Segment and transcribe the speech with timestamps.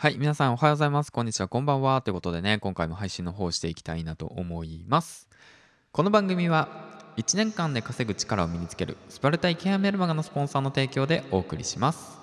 [0.00, 1.10] はい、皆さんおはようございます。
[1.10, 2.00] こんにちは、こんばんは。
[2.02, 5.28] ということでね、今回も配信の方をしていきたいなと思います。
[5.90, 6.68] この番組は、
[7.16, 12.16] 1年間で稼ぐ力を身につける、スパルタイケハヤメルマガのスポンサーの提供でお送りします。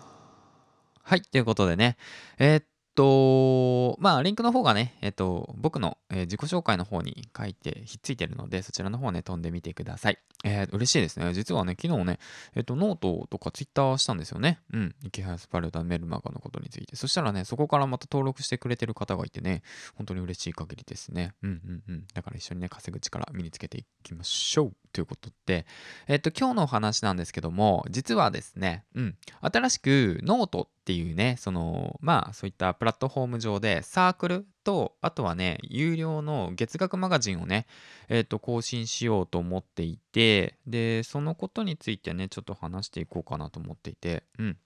[1.04, 1.98] はい、ということでね、
[2.40, 2.64] えーっ
[2.96, 10.18] と、まあ、リンクの方がね、えっと、僕の、えー自己紹介の方に書いて、ひっついてるので、そちらの方ね、飛んでみてください。
[10.44, 11.34] えー嬉しいですね。
[11.34, 12.20] 実はね、昨日ね、
[12.56, 14.60] えっと、ノートとかツイッターしたんですよね。
[14.74, 14.96] うん。
[15.04, 16.96] イケハヤスパルタメルマガのことについて。
[16.96, 19.62] そしたらね、そこからまた登録してくれてる方がいてね、
[19.96, 21.34] 本当に嬉しい限りですね。
[21.44, 22.08] うんうんうん。
[22.14, 24.74] だから一緒にね、稼ぐ力身につけていきましょう。
[24.96, 25.66] ということで、
[26.08, 29.18] えっと、今日のお話なんですけども、実はですね、うん。
[29.42, 37.68] 新しくノートっていうね、その、まあ、そういったプラットフォーム上でサークルと、あとはね、有料の月額マガジンをね、
[38.08, 44.58] えっと、更新しようと思っていて、で、そのことについてね、ちょっと話していこうかなと思っていて、うん。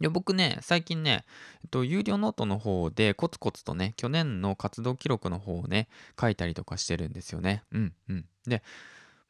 [0.00, 1.24] で僕ね、最近ね、
[1.62, 5.88] えっと、有料ノートの方でコツコツとね、去年の活動記録の方をね、
[6.20, 7.62] 書いたりとかしてるんですよね。
[7.72, 8.24] うんうん。
[8.46, 8.62] で、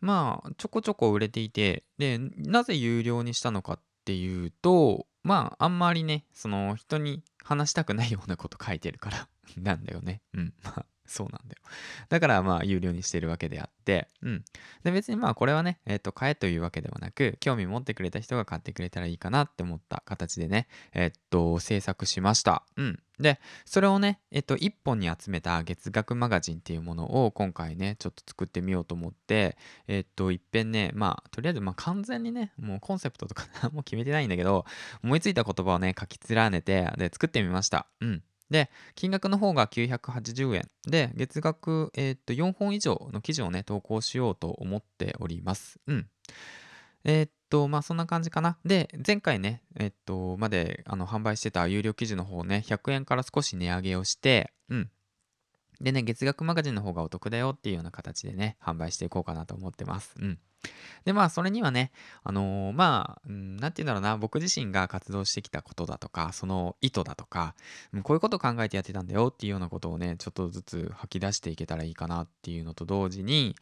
[0.00, 10.22] まあ、ちょこちょこ売れていて、で、なぜ有料にしたのかっていうと、まあ、あんまりね、その人に話したくないようなこと書いてるから なんだよね。
[10.34, 10.55] うん。
[10.62, 11.62] まあ、そうなんだよ。
[12.08, 14.44] だからまあ、有料にしてるわけであって、うん。
[14.84, 22.64] で、別にまあ、これはね、えっ、と、買えというわけではなく、興味持ってくれた人が買ってくれたらいいかなって思った形でね、えっと、制作しました。
[22.77, 23.00] うん。
[23.18, 29.56] で、それをね、えっと、一本に集めた月額マガジンっていうものを今回ね、ちょっと作ってみようと思って、
[29.88, 34.66] えっと、いっぺんね、まあ、とりあえず、まあ、完全にね、もうコンセプトとか何も決めてないんだけど、
[35.02, 37.86] 思いついた言葉をね、書き連ねて、で、作ってみました。
[38.00, 38.22] うん。
[38.50, 45.80] で、金額の方が980円で、月額、えっと、4本以上の記事をね、投稿しようと思っております。
[45.86, 46.06] うん。
[47.05, 48.58] えーっと、まあそんな感じかな。
[48.64, 54.91] で、前回ね、えっと、まであの販売してた有料記事の方ね、100円から少し値上げをして、うん。
[55.80, 60.14] でね、月額マガジンの方がお得だよっていうような形でね、販売していこうかなと思ってます。
[60.18, 60.39] うん。
[61.04, 61.92] で、まあ、それにはね、
[62.24, 67.54] あのーまあ、なんて言うんだろうな、僕自身が活動してきたことだとか、その意図だとか、
[68.02, 73.54] こういうことを考えてやってたんだよっていうようなことをね、ちょっとずつ吐き出していけたらいいかなっていうのと同時に、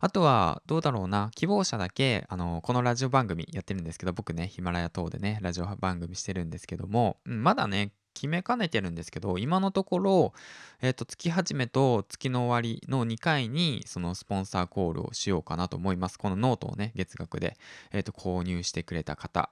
[0.00, 10.32] あとは、どうだろうな、希望者だけ、あの、このラジオ番組やってるんですけど、僕ね、ヒマラヤ等でね、ラジオ番組してるんですけども、うんまだね、決めかねてるんですけど、今のところ、
[10.80, 16.18] えっ、と、月始めと月の終わりの2回に、そのスポンサーコールをしようかなと思います。
[16.18, 17.58] このノートをね、月額で、
[17.92, 19.50] えっ、と、購入してくれた方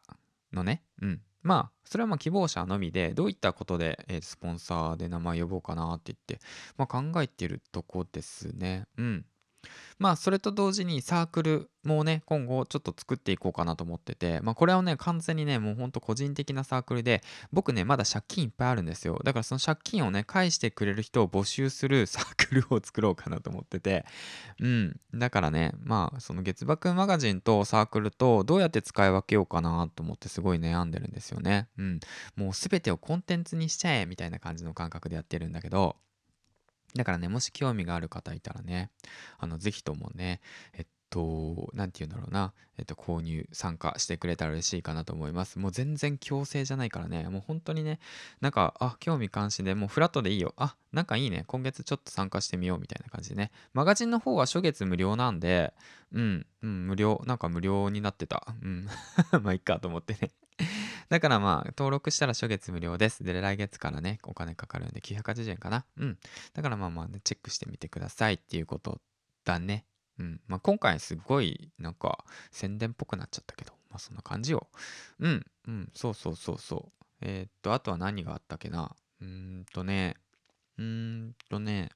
[0.52, 1.20] のね、うん。
[1.42, 6.44] まあ、それはまあ希望者のみで、どういったことで、えースポンサーで名前呼ぼうかなって言って、
[6.78, 8.86] まあ考えてるとこですね。
[8.96, 9.26] うん。
[9.98, 19.20] まあそれと同時にサークルもね今後ちょっと作っていこうかなと思っててまあこれはね完全にねもうほんと個人的なサークルで僕ねまだ借金いっぱいあるんですよ。
[19.24, 24.04] だからその借金をね返してくれる人を募集する サークルを作ろうかなと思ってて
[24.60, 25.00] うん。
[25.14, 31.68] だからねまあその月額マガジンとサークルとどうやって使い分けようかなと思ってすごい悩んでるんですよね。
[31.78, 32.00] うん。
[32.36, 35.96] もう全てをコンテンツにしちゃえみたいな感じの感覚でやってるんだけど
[36.94, 38.90] だからね、もし興味がある方いたらね、
[39.38, 40.40] あの、ぜひともね、
[40.74, 45.60] えっと、なんて言うんだろうな、えっと、購入、参加してくれたら嬉しいかなと思います。
[45.60, 48.00] もう全然強制じゃないからね、もう本当にね、
[48.40, 50.54] なんか、あ、興味関心でもうフラットでいいよ。
[50.56, 53.52] あ、なんかいいね、今月ちょっと参加してみようみたいな感じでね。
[53.74, 55.72] マガジンの方は初月無料なんで、
[56.12, 58.54] うん、うん、無料、なんか無料になってた。
[58.62, 58.88] うん、
[59.42, 60.32] まあいっかと思ってね。
[61.08, 63.24] だからまあ、登録したら初月無料です。
[63.24, 65.84] で、来月からね、お金かかるんで980円かな。
[65.96, 66.18] うん。
[66.52, 69.00] だからまあまあね、チェックしてみてくださいっていうこと
[69.44, 69.86] だね。
[70.18, 70.40] うん。
[70.46, 74.68] まあ今回すごいなんか宣伝っぽくなっちゃったけど、まあそんな感じよ。
[75.20, 75.46] うん。
[75.68, 75.90] うん。
[75.94, 77.04] そうそうそうそう。
[77.20, 78.94] えーっと、あとは何があったっけな。
[79.20, 80.16] うーんとね、
[80.78, 81.90] うーんとね、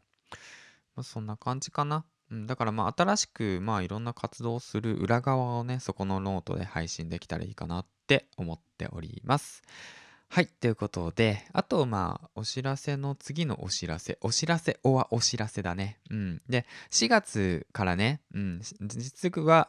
[0.96, 2.04] まあそんな感じかな。
[2.30, 9.62] うん、だからまあ新しくまあいろんな活動をする裏側をねそこのノートで配信できたらいいかなって思ってております。
[10.30, 15.98] はいということであとまあお知らせの次のお知らせお知らせおはお知らせだね。
[16.10, 19.68] うん、で4月からね、うん、実は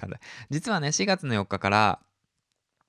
[0.50, 2.00] 実はね4月の4日から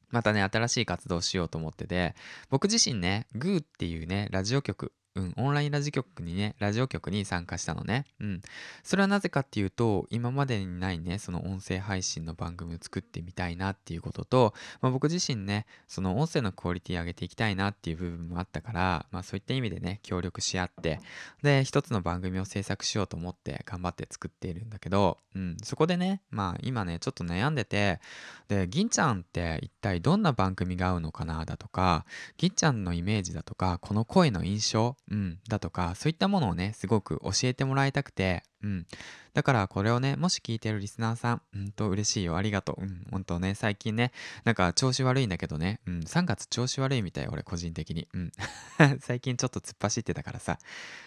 [0.10, 2.16] またね新しい活動をしようと思ってて
[2.50, 8.06] 僕自身ねグーっていうねラジオ局うん、オンラインラジ局にね、ラジオ局に参加したのね。
[8.20, 8.42] うん。
[8.84, 21.00] それはなぜかっていうと、今までにないね、その音声配信の番組を作ってみたいなっていうことと、まあ、僕自身ね、その音声のクオリティ上げていきたいなっていう部分もあったから、まあそういった意味でね、協力し合って、
[21.44, 28.00] で、一つの番組を制作しようと思って頑張って作っているんだけど、うん、そこでね、まあ今ね、ちょっと悩んでて、
[28.48, 32.06] で、銀ちゃんって一体どんな番組が合うのかなだとか、
[32.38, 38.86] 銀ちゃんのイメージだとか、この声の印象、うん、だとか、そういったものをね、すごく教えてもらいたくて、うん。
[39.34, 42.36] だからこれをね、もし聞いてるリスナーさん、うんと嬉しいよ。
[42.36, 42.82] ありがとう。
[42.82, 44.12] うん、本当ね、最近ね、
[44.44, 48.08] なんか調子悪いんだけどね、うん、3月調子悪いみたい、俺個人的に。
[48.14, 48.32] うん。
[49.00, 50.60] 最近ちょっと突っ走ってたからさ。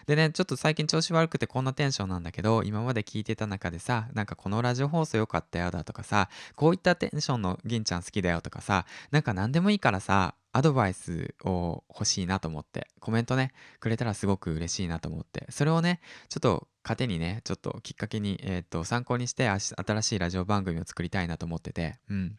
[0.06, 22.38] でね、ちょっと最近調子悪くてこんなテンションなんだけど、今まで聞いてた中でさ、なんかこのラジオ放送良かったよだとかさ、こういったテンションの銀ちゃん好きだよとかさ、なんか何でもいいからさ、アドバイスを欲しいなと思って、コメントね、くれたらすごく嬉しいなと思って、それをね、ちょっと糧にね、ちょっときっかけに、えっ、と、参考にして新しいラジオ番組を作りたいなと思ってて、うん。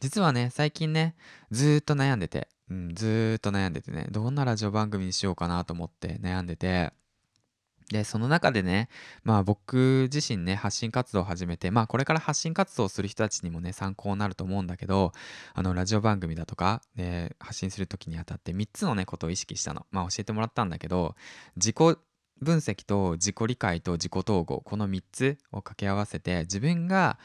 [0.00, 1.14] 実はね、最近ね、
[1.50, 6.92] ずっと悩んでて、うん、ずっと悩んでてね、どんなラジオ番組にしようかなと思って悩んでて、
[7.90, 8.88] で、その中でね、
[9.24, 15.12] まあ僕自身ね、発信活動を始めて、まあこれから発信活動をする人たちにもね、参考になると思うんだけど、
[15.54, 19.86] あの、ラジオ番組だとか、で、発信する時にあたって3つのね、ことを意識したの。
[19.90, 21.16] まあ教えてもらったんだけど、
[21.56, 21.76] 自己
[22.40, 27.18] 分析と自己理解と自己統合、この3つを掛け合わせて、自分が、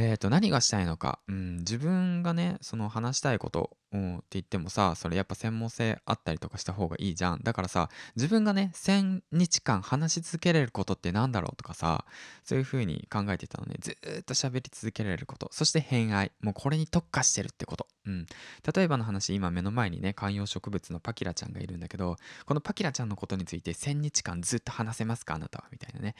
[0.00, 7.40] えー、と何がしたいのか、うん、自分がねその話したいことうん、って言ってもさそれやっぱ専門性あったりとかした方がいいじゃん。
[7.42, 12.04] だからさ自分がね1000日間話し続けられることって何だろうとかさ
[12.44, 13.76] そういう風に考えてたのね。
[13.80, 15.48] ずっと喋り続けられること。
[15.52, 16.32] そして偏愛。
[16.42, 17.86] もうこれに特化してるってこと。
[18.04, 18.26] うん、
[18.74, 22.16] 例えばの話今目の前にね観葉植物のパキラちゃんがいるんだけど
[22.46, 25.34] このパキラちゃんのことについて1000日間ずっと話せますか？
[25.34, 25.64] あなたは。
[25.72, 26.14] みたいなね。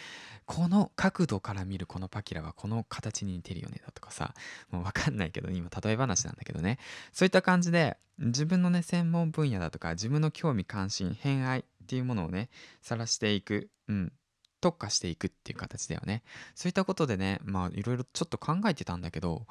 [0.46, 4.34] この角度から見るこのパキラはこの形に似てるよねだとかさ
[4.70, 6.78] もう分かんないけど今例え話なんだけどね。
[7.12, 12.48] そういった感じで自分のね専門分野だとか自分の興味関心偏愛っていうものをね
[12.82, 14.12] 晒していく、うん、
[14.60, 16.22] 特化していくっていう形だよね。
[16.54, 19.46] そういったことでねまあいろいろちょっと考えてたんだけど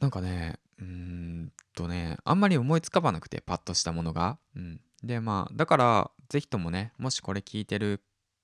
[0.00, 8.02] なんかねうーんとねあんまり思いつかばなくてパッとしたものが、うん、でまあだから是非ともねもしこれ聞いてる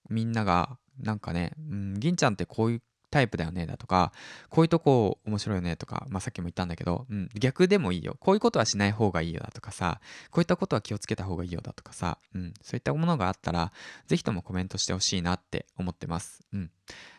[0.09, 2.83] みんながなんかね、うん、銀ちゃんってこういう
[3.17, 4.13] タイプだよねだとか、
[4.51, 8.19] こういうとこ面白いよねとか、まあ、さっきも言ったんだけど、うん、逆でもいいよ。
[8.21, 13.73] こういうことはしない方がいいよだとかさ、こういったことは気をつけた方がいいよだとかさ、うん、そういったものがあったら、
[14.07, 16.43] ぜひともコメントしてほしいなって思ってます。
[16.53, 16.71] うん。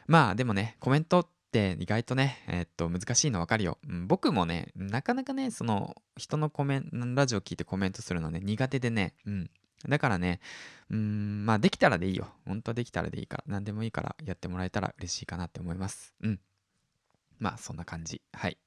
[0.06, 4.08] まあでもね、コメントって意外とね、えー、っと、難しいのわかるよ、うん。
[4.08, 9.50] 僕もね、なかなかね、その、人のコメント、ラジオ聞いてコメントするのね、苦手でね、うん。
[9.88, 10.40] だからね、
[10.90, 12.28] うーん、まあできたらでいいよ。
[12.46, 16.14] 本当はできたらでいいから、何でもいいからやってもらえたら嬉しいかなって思います。
[16.22, 16.40] うん。
[17.40, 18.22] まあそんな感じ。
[18.34, 18.58] はい。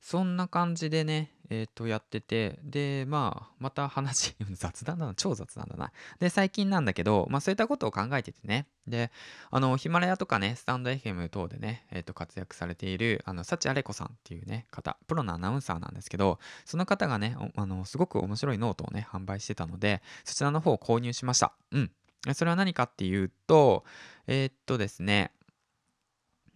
[0.00, 5.92] そんな感じでね、えっ、ー、と、やってて、で、まあ、また話、 雑談だな、超雑談だな。
[6.18, 8.66] で、最近なんだけど、まあ、そういったことを考えててね。
[8.86, 9.12] で、
[9.50, 21.52] あの、ヒマラヤとかね、 stand.fm 等でね、えっ、ー、と、活躍されている、あの、幸あれ子さんっていうね、方、プロのアナウンサーなんですけど、その方がね、あの、すごく面白いノートをね、販売してたので、そちらの方を購入しました。
[21.70, 21.90] うん。
[22.34, 23.84] それは何かっていうと、
[24.26, 25.32] えー、っとですね、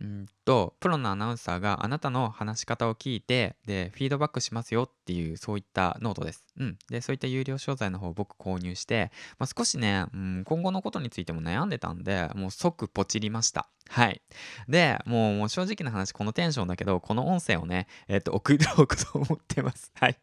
[0.04, 6.46] んとプロのアナウンサーがあなたの話し方を聞いてでフィードバックしますよっていうそういったノートです。
[6.58, 13.68] うん、でそういった有料商材の方を僕購入して、まあ、少しね、うん、今後のことについても悩んでたんでもう即ポチりました。
[13.88, 14.20] はい。
[14.68, 19.92] で、もうもう正直な話、このテンションだけど、この音声をね、えっ、と、 送ろうと思ってます。
[19.94, 20.18] はい。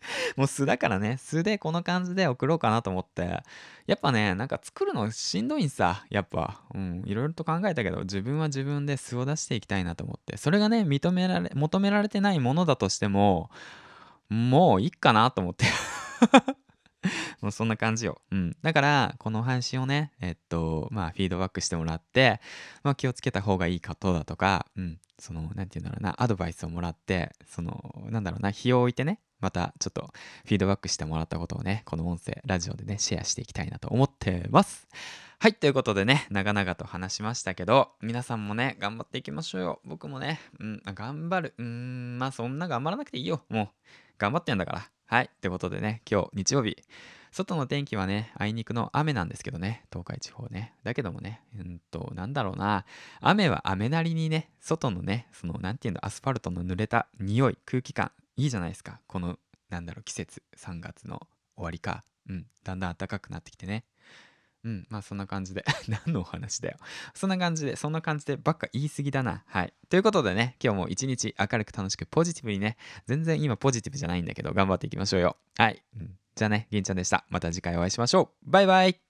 [0.36, 3.42] もう素だからね、素でこの感じで送ろうかなと思って、
[3.86, 6.60] やっぱね、なんか作るのしんどいんさ、やっぱ。
[6.74, 13.50] うん、いろいろと考えたけど、自分は自分で素を出していきたいなと思って、それがね、認められ、求められてないものだとしても、
[14.28, 15.66] もういいかなと思って
[17.40, 18.20] もうそんな感じよ。
[18.30, 18.56] うん。
[18.62, 22.40] だから、この配信をね、えっと、まあ、フィードバックしてもらって、
[22.82, 30.12] まあ、気をつけた方がいいことだとか、うん、その、なんて言うんだろうな、アドバイスをもらって、その、なんだろうな、日を置いてね、またちょっと
[30.44, 34.88] フィードバックしてもらったことをね、この音声、ラジオでね、シェアしていきたいなと思ってます。
[35.38, 39.80] はい、ということでね、長々と話しましたけど、皆さんもね、頑張っていきましょうよ。
[39.84, 41.54] 僕もね、うん、頑張る。
[41.56, 43.42] うーん、まあそんな頑張らなくていいよ。
[43.48, 43.68] もう、
[44.18, 44.90] 頑張ってんだから。
[45.06, 46.76] はい、ということでね、今日日曜日、
[47.32, 50.74] 外の天気はね、あいにくの雨なんですけどね、東海地方ね。
[50.84, 52.84] だけどもね、うんと、なんだろうな、
[53.20, 59.00] 雨は雨なりにね、外のね、その、なんていうの、アスファルトの濡れた匂い、空気感、いいじゃないですか。
[59.06, 62.04] この、なんだろう、季節、3月の終わりか。
[62.28, 63.84] うん、だんだん暖かくなってきてね。
[64.64, 64.86] うん。
[64.90, 65.64] まあそんな感じで。
[65.88, 66.76] 何のお話だよ。
[67.14, 69.44] そんな感じでそんな感じでばっか言い過ぎだな。
[69.46, 69.72] はい。
[69.88, 75.36] ということでね今日も一日明るく楽しくポジティブにね全然今ポジティブじゃないんだけど頑張っていきましょうよ。
[75.56, 77.24] はい、うん、じゃあね銀ちゃんでした。
[77.28, 78.50] また次回お会いしましょう。
[78.50, 79.09] バイバイ。